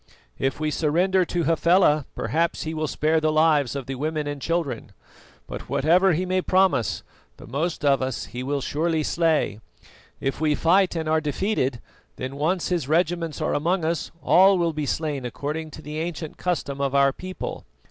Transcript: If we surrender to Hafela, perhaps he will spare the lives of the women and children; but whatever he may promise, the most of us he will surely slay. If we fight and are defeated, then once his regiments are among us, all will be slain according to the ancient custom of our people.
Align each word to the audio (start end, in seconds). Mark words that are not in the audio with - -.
If 0.39 0.59
we 0.59 0.71
surrender 0.71 1.25
to 1.25 1.43
Hafela, 1.43 2.05
perhaps 2.15 2.63
he 2.63 2.73
will 2.73 2.87
spare 2.87 3.21
the 3.21 3.31
lives 3.31 3.75
of 3.75 3.85
the 3.85 3.93
women 3.93 4.25
and 4.25 4.41
children; 4.41 4.93
but 5.45 5.69
whatever 5.69 6.13
he 6.13 6.25
may 6.25 6.41
promise, 6.41 7.03
the 7.37 7.45
most 7.45 7.85
of 7.85 8.01
us 8.01 8.25
he 8.25 8.41
will 8.41 8.61
surely 8.61 9.03
slay. 9.03 9.59
If 10.19 10.41
we 10.41 10.55
fight 10.55 10.95
and 10.95 11.07
are 11.07 11.21
defeated, 11.21 11.79
then 12.15 12.35
once 12.37 12.69
his 12.69 12.87
regiments 12.87 13.41
are 13.41 13.53
among 13.53 13.85
us, 13.85 14.09
all 14.23 14.57
will 14.57 14.73
be 14.73 14.87
slain 14.87 15.23
according 15.23 15.69
to 15.69 15.83
the 15.83 15.99
ancient 15.99 16.35
custom 16.35 16.81
of 16.81 16.95
our 16.95 17.13
people. 17.13 17.63